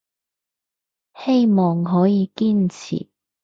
[1.13, 3.07] 希望可以堅持